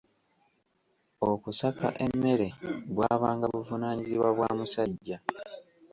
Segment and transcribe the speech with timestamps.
[1.31, 2.47] Okusaka emmere
[2.93, 5.17] bwabanga buvunaanyizibwa bwa musajja.